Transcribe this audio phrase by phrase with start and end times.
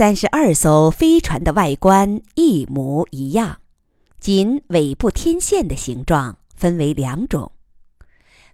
[0.00, 3.58] 三十二艘飞船的外观一模一样，
[4.18, 7.52] 仅尾部天线的形状分为两种。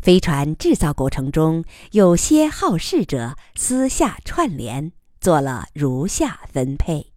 [0.00, 4.90] 飞船制造过程中，有些好事者私下串联，
[5.20, 7.12] 做了如下分配：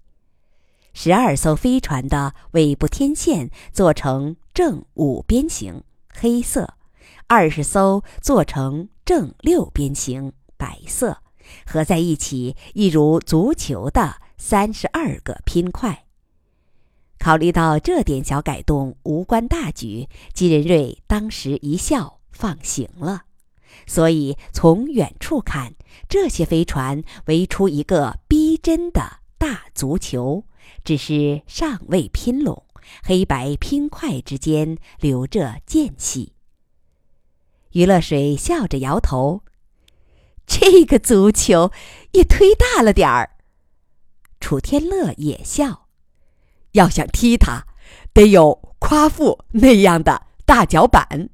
[0.94, 5.84] 十二艘飞船的尾部天线做成正五边形，
[6.14, 6.76] 黑色；
[7.26, 11.18] 二十艘做成正六边形，白色。
[11.66, 16.06] 合在一起，一如足球的三十二个拼块。
[17.18, 23.24] 考虑到这点小改动无关大局，吉仁瑞当时一笑，放行了。
[23.86, 25.74] 所以从远处看，
[26.08, 30.46] 这些飞船围出一个逼真的大足球，
[30.84, 32.64] 只是尚未拼拢，
[33.04, 36.34] 黑白拼块之间留着间隙。
[37.74, 39.44] 余乐水笑着摇头。
[40.50, 41.72] 这个足球
[42.14, 43.38] 也忒大了点儿。
[44.40, 45.88] 楚天乐也笑，
[46.72, 47.68] 要想踢它，
[48.14, 51.30] 得有夸父那样的大脚板。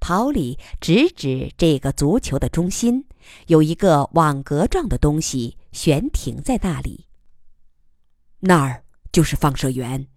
[0.00, 3.04] 跑里直指这个足球的中心，
[3.46, 7.06] 有一个网格状的东西悬停在那里。
[8.40, 10.08] 那儿就是放射源，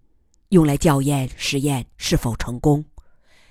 [0.49, 2.83] 用来校验实验是否成功。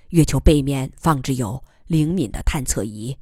[0.08, 3.16] 月球背面放置有灵敏的探测仪。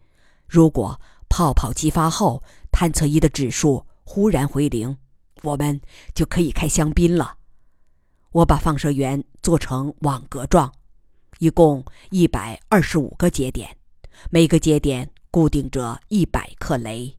[0.53, 1.01] 如果
[1.31, 4.95] 泡泡激发后，探测仪的指数忽然回零，
[5.45, 5.81] 我们
[6.15, 7.39] 就可以开香槟了。
[8.33, 10.71] 我把放射源做成网格状，
[11.39, 13.75] 一共一百二十五个节点，
[14.29, 17.15] 每个节点固定着一百克镭。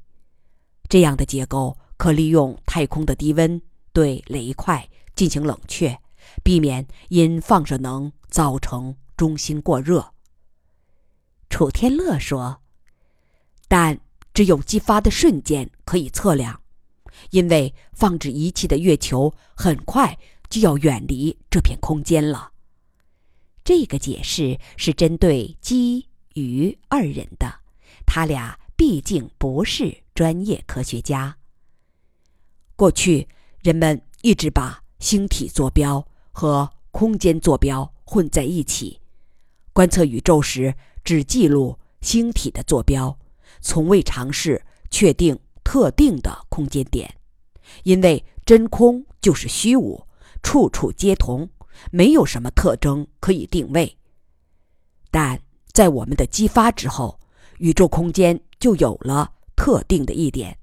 [0.88, 3.59] 这样的结构可利用太空的低温
[3.92, 6.00] 对镭块进行冷却，
[6.44, 10.14] 避免因放射能造成中心过热。
[11.50, 12.59] 楚天乐说。
[13.76, 14.00] 但
[14.36, 16.62] 只有激发的瞬间可以测量，
[17.32, 20.16] 因为放置仪器的月球很快
[20.48, 22.52] 就要远离这片空间了。
[23.64, 27.62] 这个解释是针对基于二人的，
[28.06, 31.36] 他俩毕竟不是专业科学家。
[32.76, 33.28] 过去
[33.64, 39.00] 人们一直把星体坐标和空间坐标混在一起，
[39.74, 43.18] 观测宇宙时只记录星体的坐标。
[43.63, 47.12] 从未尝试确定特定的空间点，
[47.84, 50.06] 因为真空就是虚无，
[50.44, 51.50] 处处皆同，
[51.90, 53.97] 没有什么特征可以定位。
[55.09, 55.40] 但
[55.72, 57.18] 在我们的激发之后，
[57.57, 60.56] 宇宙空间就有了特定的一点，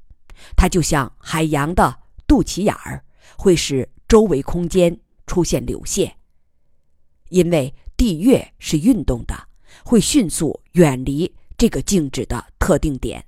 [0.54, 3.02] 它就像海洋的肚脐眼儿，
[3.36, 6.14] 会使周围空间出现流线。
[7.30, 9.48] 因为地月是运动的，
[9.84, 11.34] 会迅速远离。
[11.60, 13.22] 这个静止的特定点，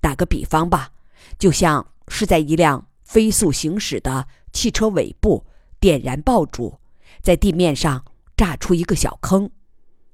[0.00, 0.90] 打个比方吧，
[1.38, 5.44] 就像是在一辆飞速行驶的汽车尾部
[5.78, 6.80] 点燃爆竹，
[7.20, 8.02] 在地面上
[8.34, 9.50] 炸出一个小坑，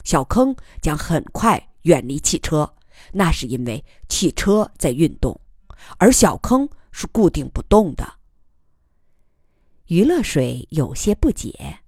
[0.03, 2.75] 小坑将很快远离汽车，
[3.13, 5.41] 那是因为汽车在运动，
[5.99, 8.15] 而小坑是固定不动的。
[9.87, 11.79] 余乐水有些不解，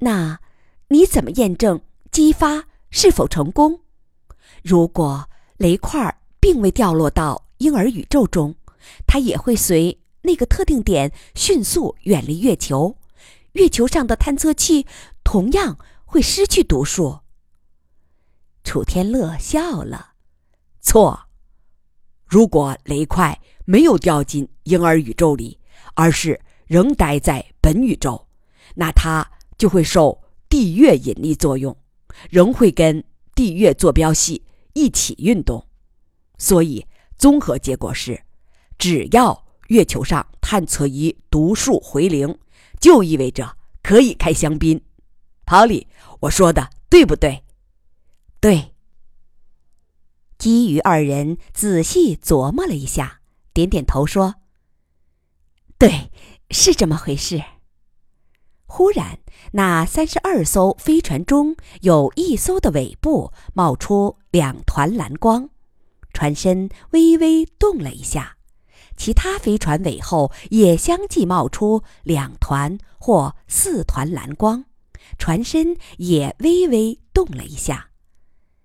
[0.00, 0.40] 那
[0.88, 1.80] 你怎么验证
[2.12, 3.80] 激发是否成功？
[4.62, 8.54] 如果雷块并未掉落到婴儿宇宙中，
[9.06, 12.96] 它也会随那个特定点迅速远离月球，
[13.52, 14.86] 月球上的探测器
[15.22, 17.20] 同样会失去读数。
[18.62, 20.14] 楚天乐笑了，
[20.80, 21.26] 错。
[22.26, 25.58] 如果雷块没有掉进婴儿宇宙里，
[25.94, 28.26] 而是仍待在本宇宙，
[28.74, 31.76] 那它就会受地月引力作用，
[32.30, 33.04] 仍会跟
[33.34, 34.42] 地月坐标系。
[34.76, 35.64] 一起运动，
[36.36, 36.84] 所以
[37.16, 38.24] 综合结果是，
[38.76, 42.36] 只要月球上探测仪读数回零，
[42.80, 44.82] 就意味着可以开香槟。
[45.46, 45.86] 跑里，
[46.18, 47.44] 我说的对不对？
[48.40, 48.74] 对。
[50.38, 53.20] 基于二人仔细琢磨了一下，
[53.52, 54.34] 点点头说
[55.78, 56.10] ：“对，
[56.50, 57.40] 是这么回事。”
[58.66, 59.18] 忽然，
[59.52, 65.50] 那三十二艘飞船中有一艘的尾部冒出两团蓝光，
[66.12, 68.36] 船身微微动了一下；
[68.96, 74.64] 其他飞船尾后也相继冒出两团或四团蓝光，
[75.18, 77.90] 船身也微微动了一下。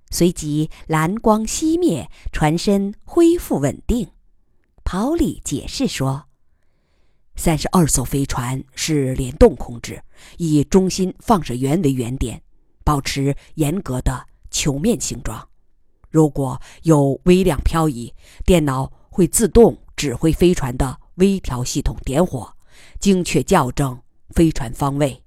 [0.09, 4.09] 随即蓝光熄灭，船身恢复稳定。
[4.83, 6.28] 跑里解释说。
[7.39, 10.03] 三十二艘飞船是联动控制，
[10.37, 12.41] 以中心放射源为原点，
[12.83, 15.47] 保持严格的球面形状。
[16.09, 18.13] 如果有微量漂移，
[18.45, 22.53] 电脑会自动指挥飞船的微调系统点火，
[22.99, 23.97] 精确校正
[24.31, 25.23] 飞船方位。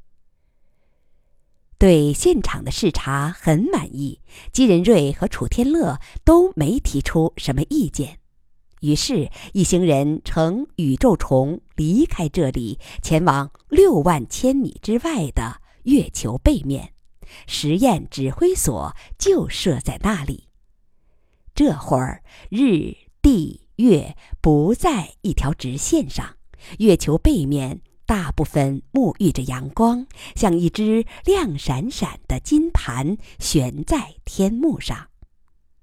[1.78, 4.20] 对现场的视察很满意，
[4.52, 8.18] 姬仁瑞和楚天乐都没提出什么意见。
[8.82, 16.92] 于是，一行人乘宇宙虫离开这里，前往六万千米之外的月球背面，
[17.46, 20.48] 实验指挥所就设在那里。
[21.54, 22.92] 这会儿，日、
[23.22, 26.36] 地、月不在一条直线上，
[26.78, 27.80] 月球背面。
[28.04, 35.11] 大部分沐浴着阳光，像一只亮闪闪的金盘悬在天幕上。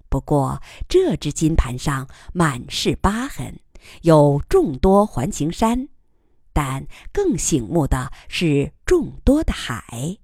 [0.10, 3.60] 不过，这只金盘上满是疤痕，
[4.02, 5.88] 有众多环形山，
[6.52, 10.18] 但更醒目的是众多的海，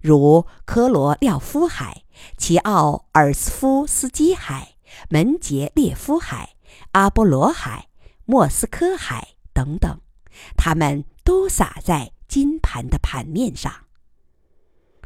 [0.00, 2.02] 如科罗廖夫海、
[2.36, 4.74] 齐奥尔斯夫斯基海、
[5.08, 6.56] 门捷列夫海、
[6.92, 7.88] 阿波罗海、
[8.24, 10.00] 莫斯科海等等。
[10.56, 13.87] 它们都洒在金盘的盘面上。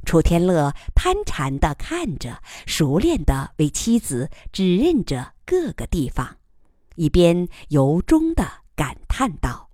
[0.04, 6.36] 楚天乐贪馋地看着，熟练地为妻子指认着各个地方，
[6.96, 8.44] 一边由衷地
[8.74, 9.70] 感叹道：“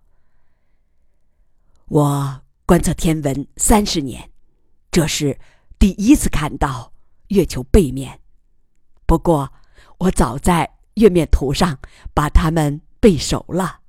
[1.89, 4.31] 我观测天文三十年，
[4.91, 5.39] 这是
[5.79, 6.93] 第一次看到
[7.29, 8.21] 月球背面。
[9.07, 9.53] 不过，
[9.99, 11.79] 我早在月面图上
[12.13, 13.81] 把它们背熟了。”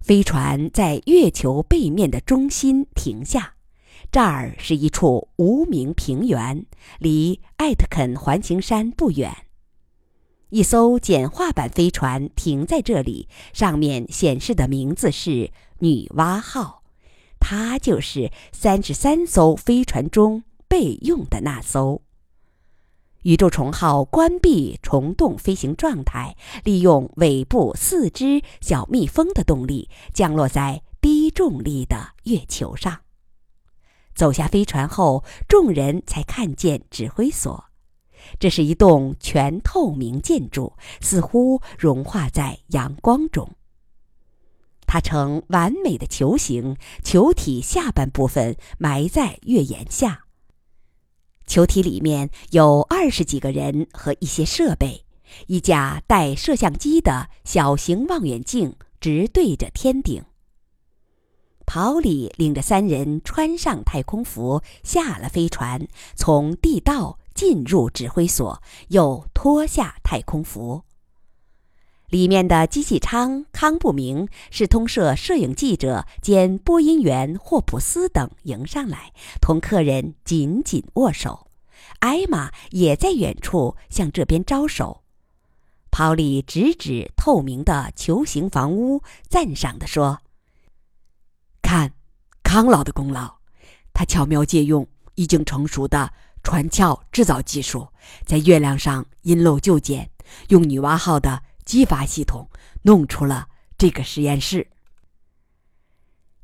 [0.00, 3.54] 飞船在月球背面的中心停下，
[4.10, 6.64] 这儿是一处无名平原，
[6.98, 9.36] 离艾特肯环形山不远。
[10.48, 15.50] 一艘简化版飞船停在这里，上面显示的名字是
[15.80, 16.82] “女娲号”，
[17.38, 22.00] 它就是三十三艘飞船中备用的那艘。
[23.24, 26.34] 宇宙虫号关闭虫洞飞行状态，
[26.64, 33.00] 利用尾部四只小蜜蜂的动力，降落在低重力的月球上。
[34.18, 37.66] 走下飞船后，众人才看见指挥所。
[38.40, 43.48] 这是一栋全透明建筑，似乎融化在阳光中。
[44.88, 50.24] 它呈完美的球形，球体下半部分埋在月岩下。
[51.46, 55.04] 球体里面有二十几个人和一些设备，
[55.46, 60.24] 一架带摄像机的小型望远镜直对着天顶。
[61.68, 65.86] 跑里领着三人穿上太空服，下了飞船，
[66.16, 70.84] 从地道进入指挥所，又脱下太空服。
[72.08, 79.12] 里面的机器舱康不明是通社摄影记者兼播音员霍普斯等迎上来，
[79.42, 81.48] 同客人紧紧握手。
[81.98, 85.02] 艾玛也在远处向这边招手。
[85.90, 90.20] 跑里指指透明的球形房屋，赞赏地说
[91.68, 91.92] ：“看，
[92.42, 93.30] 康老的功劳，
[93.92, 96.10] 他巧妙借用已经成熟的
[96.42, 97.86] 船壳制造技术，
[98.24, 100.10] 在月亮上因陋就简，
[100.48, 102.48] 用女娲号的。”激发系统
[102.80, 104.70] 弄出了这个实验室。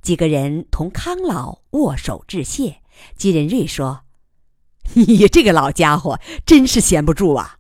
[0.03, 2.83] 几个人同康老握手致谢。
[3.17, 4.03] 吉仁瑞说
[4.93, 7.57] ：“你这个老家伙真是闲不住啊！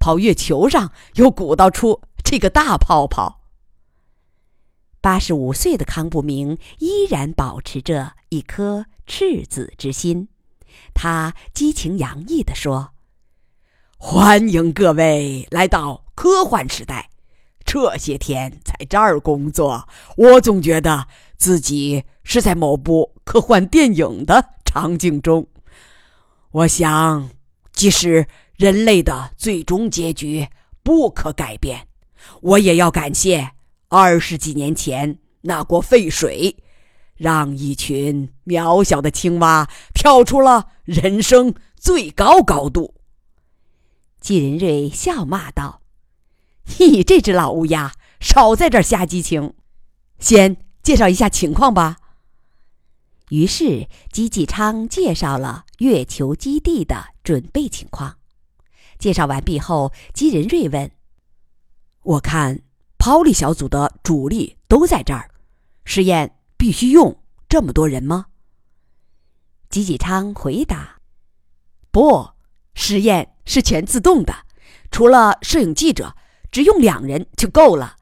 [0.00, 3.42] 跑月球上又鼓捣出这个大泡泡。”
[5.06, 10.26] 八十五岁的康不明依然保持着一颗赤子之心，
[10.94, 12.90] 他激情洋溢地说
[13.98, 17.08] ：“欢迎各位来到。”科幻时代，
[17.64, 25.46] 这些天在这儿工作，我总觉得自己是在某部科幻电影的场景中。
[26.50, 27.30] 我想，
[27.72, 30.48] 即使人类的最终结局
[30.82, 31.86] 不可改变，
[32.40, 33.52] 我也要感谢
[33.96, 36.62] 二十几年前那锅沸水，
[37.14, 42.94] 让一群渺小的青蛙跳出了人生最高高度。
[44.20, 45.80] 季仁瑞笑骂道。
[46.78, 49.54] 你这只老乌鸦，少在这儿瞎激情！
[50.18, 51.96] 先介绍一下情况吧。
[53.30, 58.18] 于是吉吉昌介绍了月球基地的准备情况。
[58.98, 60.90] 介绍完毕后，吉仁瑞问
[62.04, 62.60] ：“我看
[63.06, 65.30] 抛力小组的主力都在这儿，
[65.84, 67.16] 实验必须用
[67.48, 68.26] 这么多人吗？”
[69.70, 70.96] 吉吉昌回答
[71.92, 72.30] ：“不，
[72.74, 74.34] 实验是全自动的，
[74.90, 76.16] 除了摄影记者。”
[76.50, 77.96] 只用两人就够了，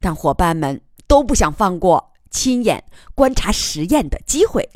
[0.00, 4.68] 但伙伴们都不想放过亲眼观察实验的机会。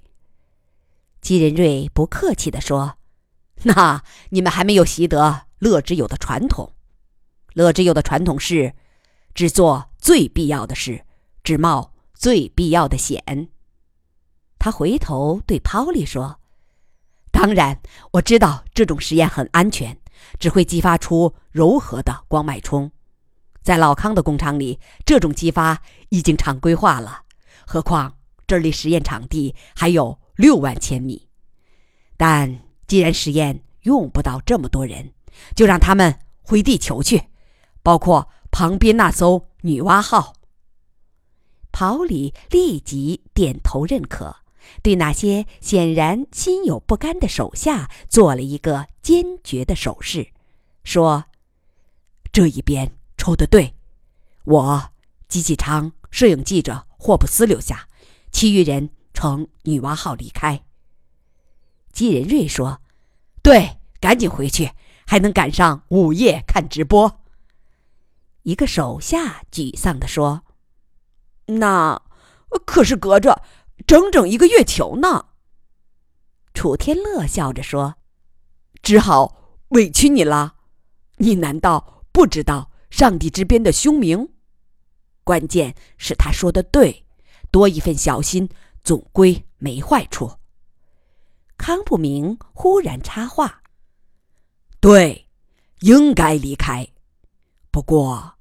[1.21, 2.97] 吉仁瑞不客气地说
[3.65, 6.75] ：“那你们还没有习得乐之友的传统。
[7.55, 8.75] 乐之友的传统是，
[9.35, 11.05] 只做最必要的事，
[11.43, 13.49] 只冒最必要的险。
[14.59, 16.41] 他回头对泡利说
[17.31, 17.81] ：“当然，
[18.13, 19.99] 我知道这种实验很安全，
[20.39, 22.91] 只会激发出柔和的光脉冲。
[23.63, 27.23] 在老康的工厂里，这种激发已经常规化了。
[27.67, 28.15] 何况
[28.47, 31.29] 这儿离实验场地还有六万千米。
[32.17, 35.13] 但既然实验用不到这么多人，
[35.57, 37.21] 就让他们回地球去，
[37.83, 40.35] 包括旁边那艘女娲号。”
[41.73, 44.37] 跑里立即点头认可，
[44.81, 50.29] 对那些显然心有不甘的手下做了一个坚决的手势，
[50.85, 51.25] 说
[52.33, 53.75] ：“这一边抽的对，
[54.45, 54.91] 我
[55.27, 57.89] 机器仓摄影记者霍布斯留下，
[58.31, 60.63] 其余人乘女娲号离开。”
[61.93, 62.81] 吉仁瑞说
[63.43, 64.71] ：“对，赶紧回去，
[65.05, 67.21] 还能赶上午夜看直播。”
[68.45, 70.45] 一个手下沮丧地说。
[71.47, 72.01] 那
[72.65, 73.43] 可是隔着
[73.87, 75.27] 整整一个月球呢。
[76.55, 77.97] 楚天乐笑着说
[78.81, 80.55] ：“只好委屈你了。
[81.17, 84.31] 你难道不知道上帝之鞭的凶名？
[85.25, 87.05] 关键是他说的对，
[87.51, 88.49] 多一份小心
[88.83, 90.39] 总归没坏处。”
[91.59, 93.63] 康不明忽然插话
[94.81, 95.29] ：“对，
[95.81, 96.89] 应该离开。
[97.75, 98.35] 不过，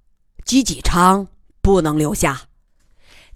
[0.45, 1.27] 姬继昌
[1.59, 2.41] 不能留下。”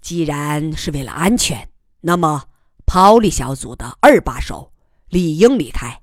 [0.00, 1.68] 既然是为了安全，
[2.02, 2.44] 那么
[2.86, 4.70] 抛离小组的二把手
[5.08, 6.00] 理应离开，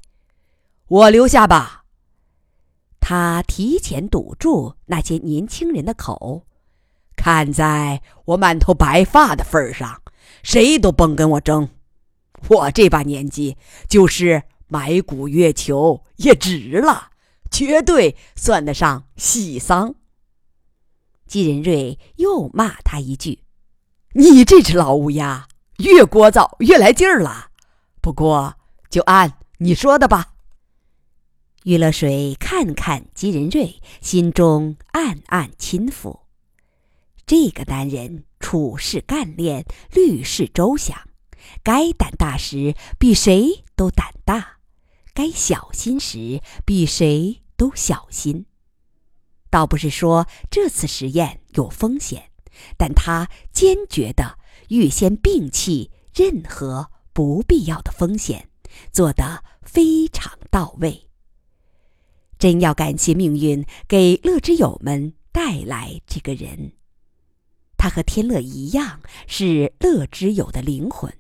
[0.90, 1.86] 我留下吧。
[3.00, 6.46] 他提前堵住那些年轻人的口，
[7.16, 10.02] 看在我满头白发的份上，
[10.44, 11.70] 谁都甭跟我争。
[12.50, 13.56] 我这把年纪，
[13.88, 17.12] 就是埋骨月球也值了，
[17.52, 19.96] 绝对算得上喜丧。
[21.28, 23.40] 季仁瑞又骂他一句。
[24.14, 25.48] 你这只老乌鸦，
[25.78, 27.50] 越聒噪越来劲儿了。
[28.02, 28.56] 不过，
[28.90, 30.34] 就按你说的吧。
[31.64, 36.22] 于乐水看看吉仁瑞，心中暗暗钦服。
[37.26, 40.96] 这个男人处事干练，虑事周详，
[41.64, 44.55] 该胆大时比谁都胆大，
[45.16, 48.46] 该小心时比谁都小心。
[49.50, 52.30] 倒不是说这次实验有风险。
[52.78, 58.50] 但他坚决地预先摒弃任何不必要的风险，
[58.94, 61.10] 做得非常到位。
[62.40, 66.72] 真要感谢命运给乐之友们带来这个人，
[67.78, 71.14] 他和天乐一样是乐之友的灵魂。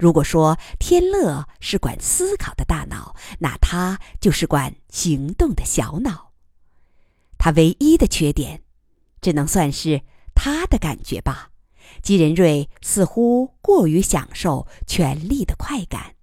[0.00, 6.32] 如果说天乐是管思考的大脑，那他就是管行动的小脑。
[7.38, 8.62] 他唯一的缺点，
[9.20, 10.02] 只能算是。
[10.42, 11.50] 他的感觉吧，
[12.02, 16.14] 吉仁瑞似乎过于享受权力的快感。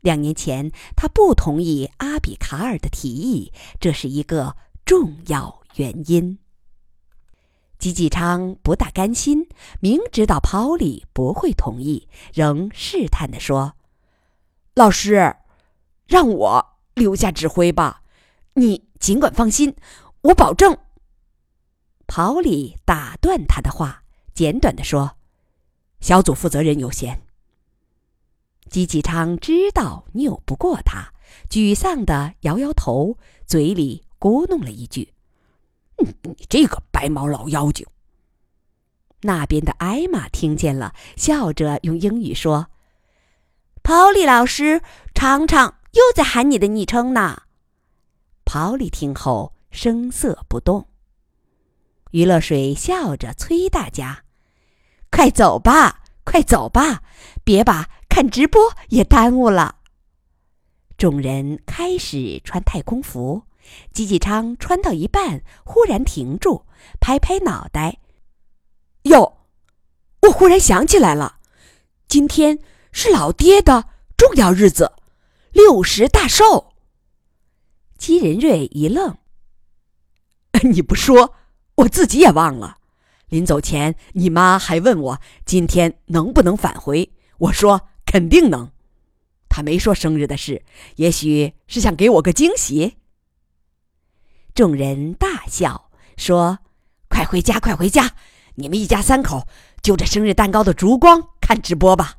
[0.00, 4.54] 两年前，他不同意阿比卡尔的提议，这是一个
[4.84, 6.38] 重要原因。
[7.82, 9.48] 吉吉昌不大甘心，
[9.80, 13.74] 明知道泡利不会同意，仍试探地说
[14.72, 15.34] ：“老师，
[16.06, 18.04] 让我留下指挥吧，
[18.54, 19.74] 你尽管放心，
[20.20, 20.78] 我保证。”
[22.06, 25.16] 跑里打断他的话，简短的说
[25.98, 27.22] ：“小组负责人优先。”
[28.70, 31.12] 姬启昌知道拗不过他，
[31.50, 35.14] 沮丧的摇摇头，嘴里咕哝了一句
[36.22, 37.86] ：“你这个白毛老妖精。”
[39.24, 42.68] 那边的艾玛听见了，笑着用英语说
[43.84, 44.82] ：“跑里老师
[45.14, 47.42] 常常又在喊你的昵称呢。”
[48.44, 50.88] 跑里听后声色不动。
[52.10, 54.24] 于乐水笑着催大家
[55.10, 57.02] ：“快走吧，快走吧，
[57.44, 59.76] 别把看直播也耽误了。”
[60.98, 63.44] 众人开始穿太空服，
[63.92, 66.64] 吉吉昌穿到一半，忽然停住，
[67.00, 67.98] 拍拍脑袋
[69.04, 69.38] ：“哟，
[70.22, 71.36] 我忽然想起来了，
[72.08, 72.58] 今天
[72.92, 74.92] 是老爹的重要日子，
[75.52, 76.72] 六十大寿。”
[77.98, 79.18] 姬仁瑞一愣
[80.72, 81.34] ：“你不说？”
[81.76, 82.76] 我自己也忘了，
[83.28, 87.10] 临走前，你妈还问我今天能不能返回。
[87.38, 88.70] 我说肯定能。
[89.48, 90.62] 她没说生日的事，
[90.96, 92.98] 也许是想给我个惊喜。
[94.54, 96.58] 众人大笑，说
[97.08, 98.12] ：“快回家，快回家！
[98.56, 99.46] 你们一家三口
[99.82, 102.16] 就着生日蛋糕的烛光看直播吧。”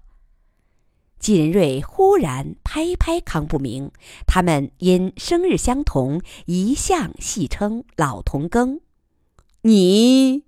[1.19, 3.91] 季仁瑞忽然拍拍康不明，
[4.25, 8.79] 他们因生日相同，一向戏称老同庚。
[9.61, 10.43] 你，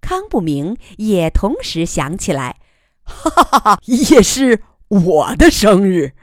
[0.00, 2.58] 康不明也同时想起来，
[3.04, 6.14] 哈哈哈，也是我的生日。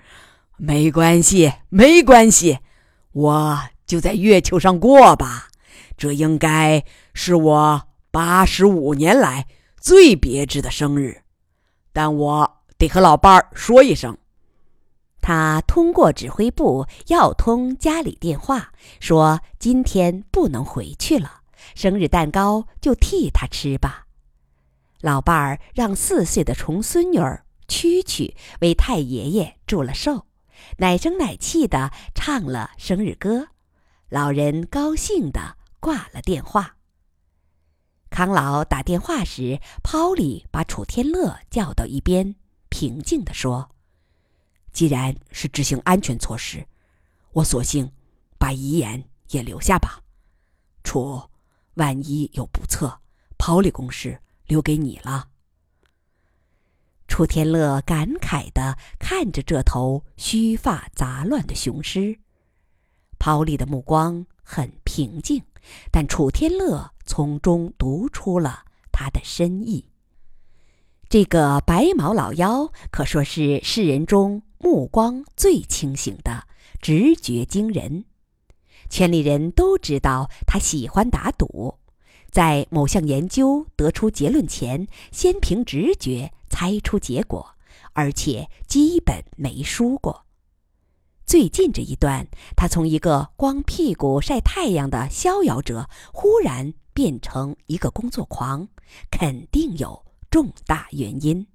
[0.58, 2.60] 没关系，没关系，
[3.14, 5.50] 我就在月球上过吧。
[5.96, 9.48] 这应该是我八十五年来
[9.80, 11.22] 最别致的生日，
[11.92, 14.18] 但我得和老伴儿说一声。
[15.22, 21.42] 他通过指挥部要通家里电话，说今天不能回去了，
[21.76, 24.08] 生日蛋糕就替他吃吧。
[25.00, 30.26] 老伴儿让四岁的重孙女儿蛐蛐为太爷爷祝了寿，
[30.80, 33.48] 奶声奶气的唱了生日歌，
[34.14, 36.78] 老人高兴的挂了电话。
[38.12, 42.36] 康老打电话时，抛里把楚天乐叫到一边，
[42.70, 43.72] 平静地说。
[44.72, 46.64] 既然是执行安全措施，
[47.32, 47.92] 我索性
[48.38, 50.04] 把遗言也留下吧。
[50.84, 51.20] 楚，
[51.74, 53.02] 万一有不测，
[53.40, 55.30] 抛里公事留给你了。
[57.08, 62.20] 楚天乐感慨地看着这头须发杂乱的雄狮，
[63.24, 65.42] 刨里的目光很平静，
[65.90, 69.86] 但楚天乐从中读出了他的深意。
[71.08, 74.44] 这个白毛老妖可说是世人中。
[74.58, 76.48] 目光最清醒的，
[76.82, 78.04] 直觉惊人。
[78.90, 81.80] 圈里人都知道他喜欢打赌，
[82.30, 87.56] 在某项研究得出结论前，先凭直觉猜出结果，
[87.94, 90.23] 而且基本没输过。
[91.26, 98.68] 最近这一段，他从一个光屁股晒太阳的逍遥者，忽然变成一个工作狂，
[99.10, 101.48] 肯定有重大原因。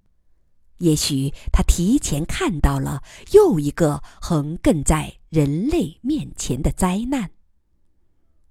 [0.79, 7.31] 也许他提前看到了又一个横亘在人类面前的灾难。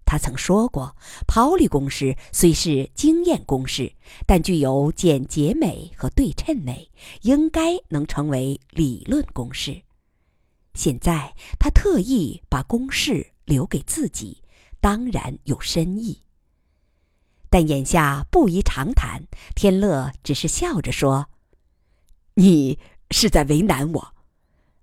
[0.05, 0.95] 他曾说过，
[1.27, 3.93] 刨里公式虽是经验公式，
[4.25, 6.89] 但具有简洁美和对称美，
[7.23, 9.81] 应该能成为理论公式。
[10.77, 14.43] 现在他特意把公事留给自己，
[14.79, 16.21] 当然有深意。
[17.49, 19.23] 但眼下不宜长谈，
[19.55, 21.29] 天乐只是笑着说。
[22.35, 22.77] 你
[23.09, 24.13] 是在为难我，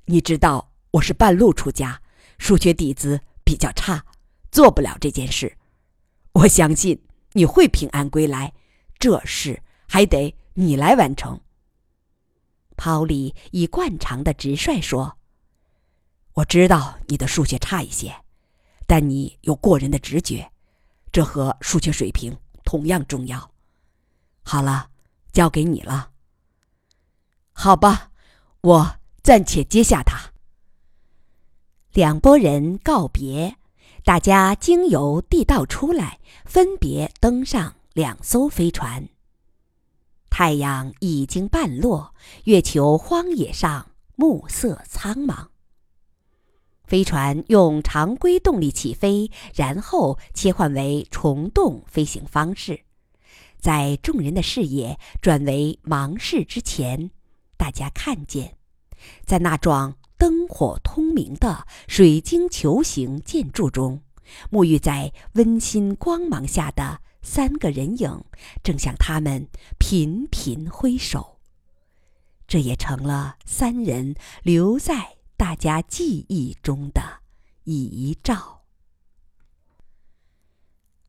[0.07, 2.03] 你知道我是半路出家，
[2.39, 4.05] 数学底子比较差，
[4.51, 5.57] 做不了这件事。
[6.33, 7.01] 我相信
[7.35, 8.53] 你会平安归来，
[8.99, 11.41] 这事还得你来完成。
[12.77, 15.17] 抛里以惯常的直率说
[16.35, 18.15] ：“我知道你的数学差一些，
[18.87, 20.51] 但你有过人的直觉，
[21.13, 23.53] 这和数学水平同样重要。
[24.43, 24.91] 好了，
[25.33, 26.11] 交给你了。”
[27.57, 28.11] 好吧，
[28.63, 30.33] 我暂且接下他。
[31.93, 33.57] 两拨人告别，
[34.03, 39.09] 大家经由地道出来，分别登上两艘飞船。
[40.31, 42.13] 太阳已经半落，
[42.47, 45.54] 月球荒野上暮色苍茫。
[46.87, 52.81] 飞船用常规动力起飞，然后切换为虫洞飞行方式，
[53.59, 57.11] 在众人的视野转为盲视之前。
[57.57, 58.57] 大家看见，
[59.25, 64.03] 在那幢灯火通明的水晶球形建筑中，
[64.51, 68.25] 沐浴在温馨光芒下的三个人影，
[68.63, 71.39] 正向他们频频挥手。
[72.47, 77.03] 这也成了三人留在大家记忆中的
[77.65, 78.63] 遗照。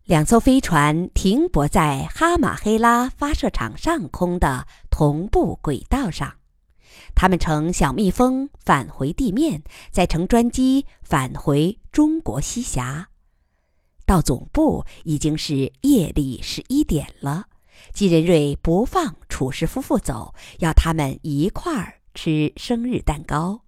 [0.04, 6.36] 两艘飞船停泊在哈马黑拉发射场上空的同步轨道上，
[7.16, 13.10] 他们乘小蜜蜂返回地面，再乘专机返回中国西峡。
[14.06, 17.48] 到总部已经是夜里十一点了。
[17.92, 23.65] 季仁瑞不放楚氏夫妇走，要他们一块儿吃生日蛋糕。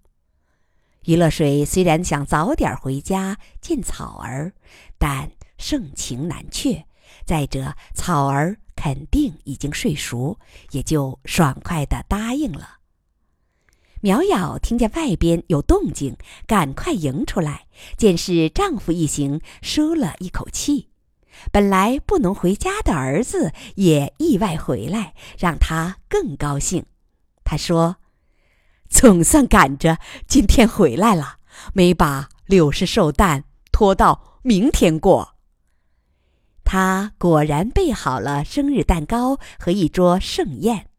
[1.04, 4.52] 于乐水虽然想早点回家见草儿，
[4.98, 5.30] 但。
[5.60, 6.84] 盛情难却，
[7.26, 10.38] 再者草儿肯定已经睡熟，
[10.70, 12.76] 也就爽快的答应了。
[14.00, 20.90] 苗瑶听见外边有动静，赶快迎出来，见是丈夫一行，舒了一口气。
[21.50, 26.86] 本来不能回家的儿子也意外回来，让她更高兴。
[27.42, 27.96] 她说
[28.88, 31.36] ：“总算赶着今天回来了，
[31.72, 35.34] 没把柳氏寿诞拖到明天过。”
[36.64, 40.90] 他果然备好了生日蛋糕和一桌盛宴，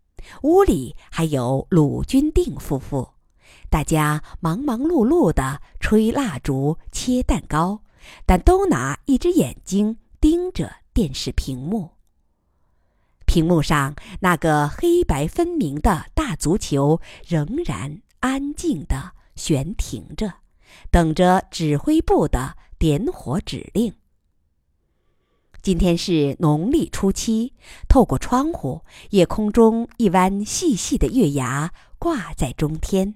[0.42, 3.10] 屋里还有鲁君定夫妇，
[3.70, 7.84] 大家忙忙碌碌地吹蜡烛、切蛋糕，
[8.26, 11.92] 但都拿一只眼睛盯着电视屏幕。
[13.30, 20.34] 屏幕上那个黑白分明的大足球仍然安静地悬停着，
[20.90, 23.94] 等着指挥部的点火指令。
[25.62, 27.54] 今天是农历初七，
[27.88, 33.14] 透过窗户，夜空中一弯细细的月牙挂在中天，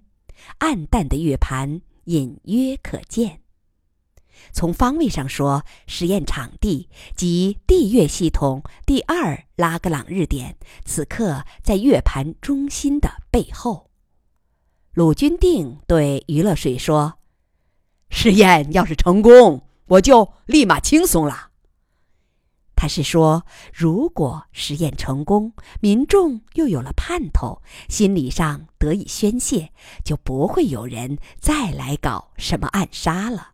[0.60, 3.43] 暗淡的月盘隐约可见。
[4.52, 13.90] 从方位上说，实验场地即地月系统第二拉格朗日点，此刻在月盘中心的背后。
[14.94, 17.16] 鲁军定对余乐水说
[18.12, 21.50] ：“实验要是成功，我就立马轻松了。”
[22.76, 29.72] 他是说，如果实验成功，民众又有了盼头，心理上得以宣泄，
[30.04, 33.53] 就不会有人再来搞什么暗杀了。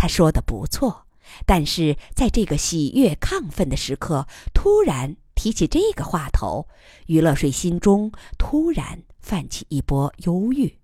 [0.00, 1.06] 他说的不错，
[1.44, 6.66] 但是在这个喜悦亢奋的时刻，突然提起这个话头，
[7.04, 10.78] 于乐水心中突然泛起一波忧郁。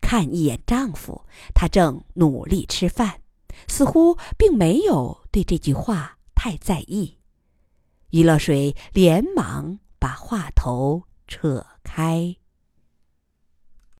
[0.00, 3.20] 看一眼丈夫，他正努力吃饭，
[3.68, 7.18] 似乎并没有对这句话太在意。
[8.08, 12.34] 于乐水连忙把话头扯开。